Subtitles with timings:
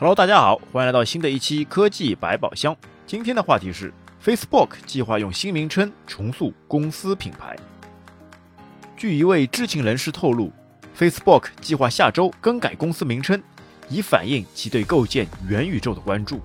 [0.00, 2.74] Hello，大家好，欢迎来到新的一期科技百宝箱。
[3.06, 3.92] 今天的话题是
[4.24, 7.54] Facebook 计划用新名称重塑公司品牌。
[8.96, 10.50] 据一位知情人士透露
[10.98, 13.42] ，Facebook 计划下周更改公司名称，
[13.90, 16.40] 以反映其对构建元宇宙的关注。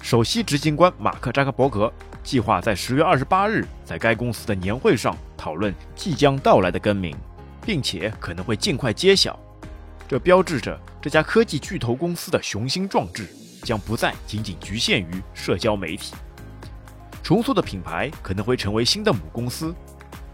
[0.00, 1.92] 首席执行官马克扎克伯格
[2.22, 7.14] 计划在十月二十八日在该公司的年会上讨论即将到来的更名，
[7.60, 9.38] 并且可能会尽快揭晓。
[10.10, 13.28] 这标志着这家科技巨头公司的雄心壮志
[13.62, 16.16] 将不再仅仅局限于社交媒体。
[17.22, 19.72] 重塑的品牌可能会成为新的母公司，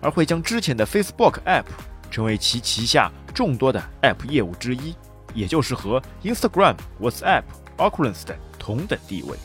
[0.00, 1.66] 而会将之前的 Facebook App
[2.10, 4.94] 成为其旗下众多的 App 业务之一，
[5.34, 7.42] 也就是和 Instagram、WhatsApp、
[7.76, 9.36] Oculus 的同等地位。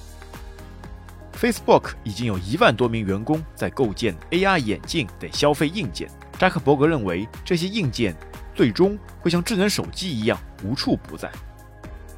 [1.34, 6.10] Facebook 已经有一万多名员工在构建 AR 眼镜等消费硬件。
[6.40, 8.16] 扎克伯格认为这些硬件。
[8.54, 11.32] 最终会像智能手机一样无处不在。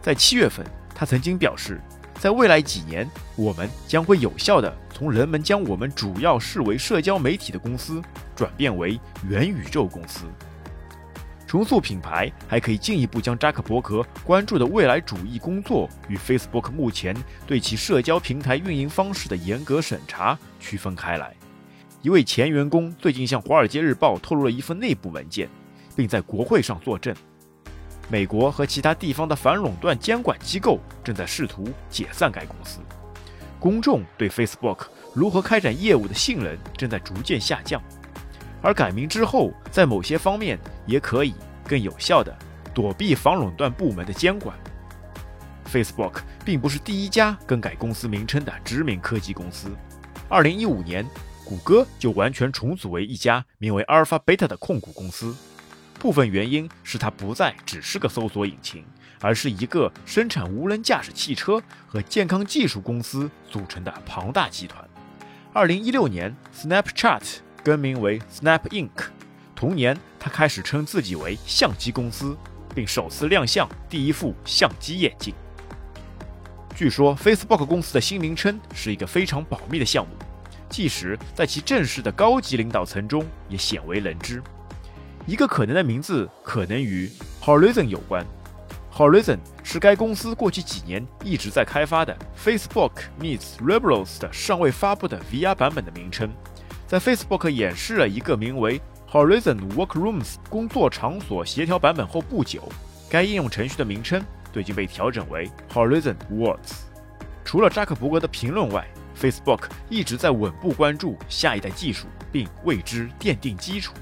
[0.01, 1.79] 在七月份，他曾经表示，
[2.19, 8.01] 在未来几年，我们将会有效地从人们将我们主要视为社交媒体的公司，
[8.35, 10.25] 转变为元宇宙公司。
[11.45, 21.31] 重塑品牌还可以进一步将扎克伯格关注的未来主义工作与 Facebook 目前对其社交平台运营方式的严格审查区分开来。
[22.01, 25.47] 一位前员工最近向《华尔街日报》透露了一份内部文件。
[25.95, 27.15] 并在国会上作证。
[28.09, 32.79] 美国和其他地方的反垄断监管机构正在试图解散该公司。
[33.59, 37.81] 公众对 Facebook 如何开展业务的信任正在逐渐下降，
[38.61, 41.33] 而改名之后，在某些方面也可以
[41.65, 42.35] 更有效地
[42.73, 44.53] 躲避反垄断部门的监管。
[45.71, 49.71] Facebook 并不是第一家更改公司名称的知名科技公司。
[50.29, 51.05] 2015年，
[51.45, 55.33] 谷歌就完全重组为一家名为 Alphabeta 的控股公司。
[56.03, 58.83] 部分原因是它不再只是个搜索引擎，
[59.21, 64.85] 而是一个生产无人驾驶汽车和健康技术公司组成的庞大集团。
[65.53, 67.21] 二零一六年，Snapchat
[67.63, 68.89] 更名为 Snap Inc。
[69.55, 72.35] 同年，他开始称自己为相机公司，
[72.75, 75.33] 并首次亮相第一副相机眼镜。
[76.75, 80.11] 据说，Facebook 公司的新名称是一个非常保密的项目，
[80.69, 84.43] 即使在其正式的高级领导层中也鲜为人知。
[85.25, 87.09] 一个可能的名字可能与
[87.41, 88.25] Horizon 有关。
[88.93, 96.29] Horizon 是该公司过去几年一直在开发的 Facebook meets Rebels 的尚未发布的 VR 版本的名称。
[96.85, 102.67] 在 Facebook 演示了一个名为 Horizon Workrooms 工作场所协调版本后不久，
[103.09, 106.81] 该应用程序的名称最近被调整为 Horizon Worlds。
[107.45, 108.85] 除了扎克伯格的评论外
[109.17, 113.93] ，Facebook 一直在稳步关注下一代技术，并为之奠定基础。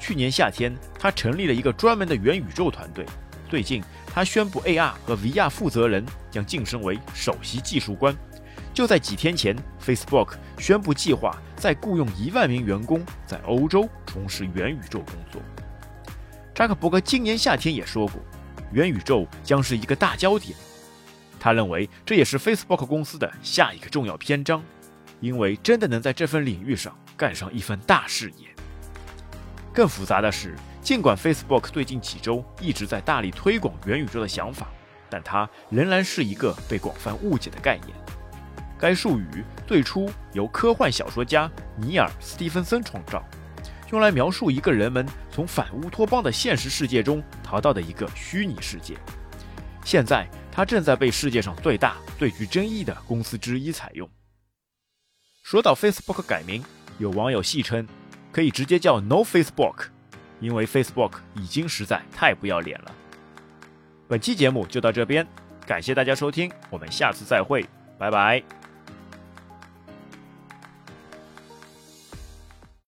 [0.00, 3.04] 去年夏天，他成立了一个专门的元宇宙团队。
[3.50, 8.16] 最近，他宣布 AR 和 VR 负责人将晋升为首席技术官。
[8.72, 15.42] 就在几天前，Facebook 宣布计划再雇佣一万名员工在欧洲从事元宇宙工作。
[16.54, 18.22] 扎克伯格今年夏天也说过，
[18.72, 20.56] 元宇宙将是一个大焦点。
[21.38, 24.62] 他认为这也是 Facebook 公司的下一个重要篇章，
[25.20, 28.46] 因为真的能在这份领域上干上一番大事业。
[29.72, 34.68] 更复杂的是，尽管 Facebook 最近几周一直在大力推广元宇宙的想法，
[35.08, 37.96] 但它仍然是一个被广泛误解的概念。
[38.78, 43.22] 该术语最初由科幻小说家尼尔·斯蒂芬森创造，
[43.92, 48.96] 用来描述一个人们从反乌托邦的现实世界中逃到的一个虚拟世界。
[49.84, 54.08] 现在，它正在被世界上最大、最具争议的公司之一采用。
[55.42, 56.64] 说到 Facebook 改名，
[56.98, 57.86] 有网友戏称。
[58.32, 59.86] 可以直接叫 No Facebook，
[60.40, 62.94] 因为 Facebook 已经实在太不要脸了。
[64.08, 65.26] 本期节目就到这边，
[65.66, 67.64] 感谢大家收听，我们下次再会，
[67.98, 68.59] 拜拜。